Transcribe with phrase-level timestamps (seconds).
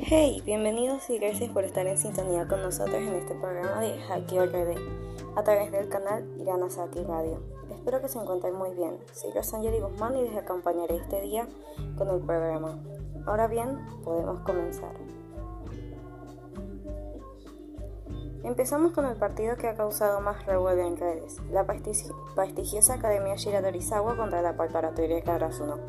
[0.00, 4.38] Hey, bienvenidos y gracias por estar en sintonía con nosotros en este programa de Haki
[4.38, 4.78] RD
[5.34, 7.42] a través del canal Irana Saki Radio.
[7.68, 8.96] Espero que se encuentren muy bien.
[9.12, 11.48] Soy Rosangeli Guzmán y les acompañaré este día
[11.96, 12.78] con el programa.
[13.26, 14.94] Ahora bien, podemos comenzar.
[18.44, 24.16] Empezamos con el partido que ha causado más revuelo en redes, la prestigiosa Academia Shiratorizawa
[24.16, 25.80] contra la Preparatoria Karasuno,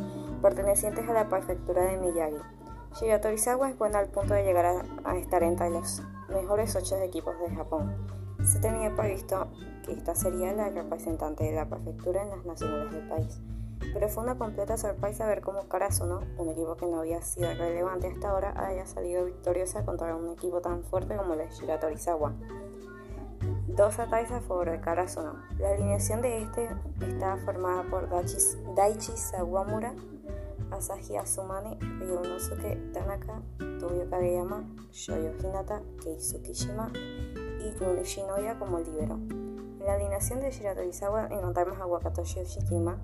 [0.42, 2.60] pertenecientes a la prefectura de Miyagi.
[2.96, 4.66] Shiratorizawa es buena al punto de llegar
[5.04, 7.96] a, estar entre los mejores ocho equipos de Japón.
[8.44, 9.48] Se tenía previsto
[9.86, 13.42] que esta sería la representante de la prefectura en las nacionales del país,
[13.94, 18.08] pero fue una completa sorpresa ver cómo Karasuno, un equipo que no había sido relevante
[18.08, 22.34] hasta ahora, haya salido victoriosa contra un equipo tan fuerte como el de Shiratorizawa.
[23.68, 25.36] Dos ataques a favor de Karasuno.
[25.58, 26.70] La alineación de este
[27.02, 29.94] estaba formada por Daichi Sawamura,
[30.72, 33.42] Asahi Asumane, Ryunosuke Tanaka,
[33.80, 39.16] Tobio Kageyama, Shoyo Hinata, Keisuke Shima y Yune Shinoya como libero.
[39.16, 43.00] En la alineación de Shiratorizawa encontramos a Wakatoshi Yoshikima,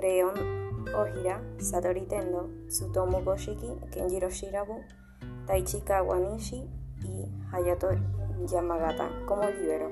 [0.00, 0.34] Reon
[0.94, 4.82] Ohira, Satori Tendo, Tsutomu Goshiki, Kenjiro Shirabu,
[5.46, 6.68] Taichi Kawanishi
[7.02, 7.88] y Hayato
[8.46, 9.90] Yamagata como libero.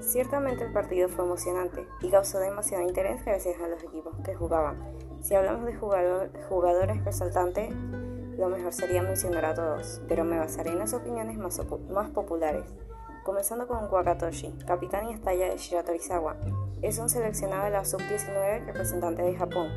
[0.00, 5.09] Ciertamente el partido fue emocionante y causó demasiado interés gracias a los equipos que jugaban.
[5.22, 7.70] Si hablamos de jugadores resaltantes,
[8.38, 12.64] lo mejor sería mencionar a todos, pero me basaré en las opiniones más, más populares.
[13.22, 16.36] Comenzando con Wakatoshi, capitán y estalla de Shiratorizawa.
[16.80, 19.68] Es un seleccionado de la sub-19 representante de Japón,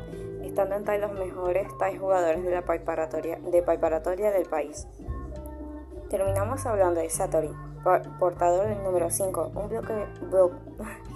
[0.42, 4.86] estando entre los mejores tais jugadores de la preparatoria, de preparatoria del país.
[6.08, 7.50] Terminamos hablando de Satori,
[8.18, 9.92] portador del número 5, un bloque,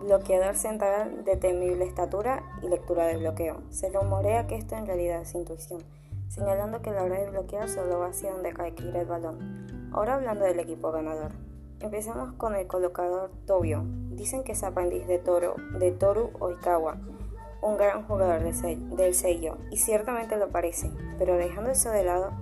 [0.00, 3.62] bloqueador central de temible estatura y lectura del bloqueo.
[3.70, 5.82] Se rumorea que esto en realidad es intuición,
[6.28, 9.90] señalando que la hora de bloquear solo va hacia donde cae el balón.
[9.92, 11.32] Ahora hablando del equipo ganador.
[11.80, 13.84] Empecemos con el colocador Tobio.
[14.10, 16.98] Dicen que es aprendiz de, Toro, de Toru Oikawa,
[17.62, 22.32] un gran jugador del sello, y ciertamente lo parece, pero dejando eso de lado,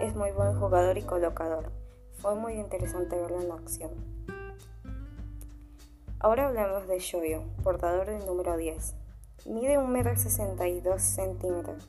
[0.00, 1.70] es muy buen jugador y colocador.
[2.14, 3.90] Fue muy interesante verlo en acción.
[6.20, 8.96] Ahora hablamos de Shoyo, portador del número 10.
[9.46, 11.88] Mide 1,62 centímetros.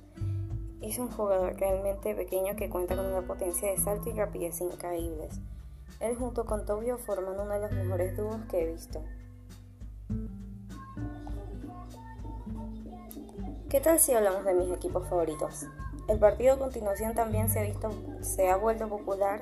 [0.84, 5.42] Es un jugador realmente pequeño que cuenta con una potencia de salto y rapidez increíbles.
[6.00, 9.02] Él junto con Tobio forman uno de los mejores dúos que he visto.
[13.68, 15.66] ¿Qué tal si hablamos de mis equipos favoritos?
[16.08, 17.90] El partido a continuación también se ha, visto,
[18.22, 19.42] se ha vuelto popular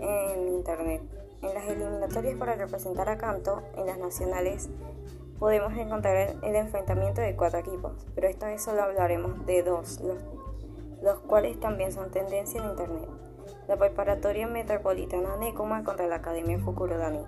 [0.00, 1.25] en internet.
[1.42, 4.70] En las eliminatorias para representar a Canto, en las nacionales,
[5.38, 10.00] podemos encontrar el enfrentamiento de cuatro equipos, pero esta vez solo hablaremos de dos,
[11.02, 13.08] los, cuales también son tendencia en internet.
[13.68, 17.24] La preparatoria metropolitana Nekoma contra la Academia Fukurodani.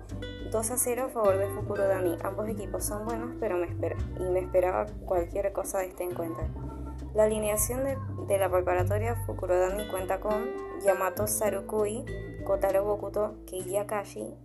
[0.51, 2.17] 2 a 0 a favor de Fukurodani.
[2.23, 6.43] Ambos equipos son buenos, pero me y me esperaba cualquier cosa de este encuentro.
[7.13, 7.83] La alineación
[8.27, 10.45] de, la preparatoria Fukurodani cuenta con
[10.85, 12.05] Yamato Sarukui,
[12.45, 14.35] Kotaro Bokuto, Keiji Akashi,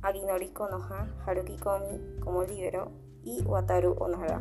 [0.00, 2.90] Aginori Konoha, Haruki Komi como libero
[3.24, 4.40] y Wataru Onohara.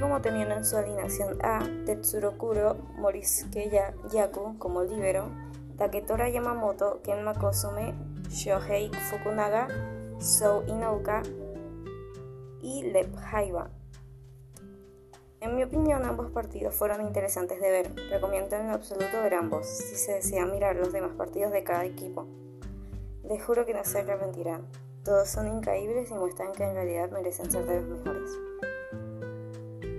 [0.00, 3.70] como teniendo en su alineación a Tetsuro Kuro, Morisuke
[4.12, 5.30] Yaku como libero,
[5.78, 7.94] Taketora Yamamoto, Ken Makosume,
[8.28, 9.68] Shohei Fukunaga,
[10.18, 11.22] Sou Inouka
[12.60, 13.70] y Lep Haiba.
[15.44, 17.94] En mi opinión, ambos partidos fueron interesantes de ver.
[18.08, 22.26] Recomiendo en absoluto ver ambos, si se desea mirar los demás partidos de cada equipo.
[23.24, 24.66] Les juro que no se arrepentirán.
[25.04, 28.30] Todos son increíbles y muestran que en realidad merecen ser de los mejores.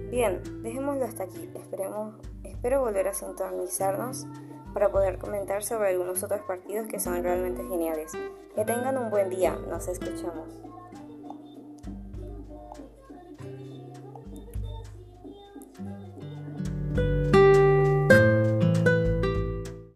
[0.09, 1.47] Bien, dejémoslo hasta aquí.
[1.53, 4.25] Esperemos, espero volver a sintonizarnos
[4.73, 8.13] para poder comentar sobre algunos otros partidos que son realmente geniales.
[8.55, 9.55] Que tengan un buen día.
[9.69, 10.64] Nos escuchamos.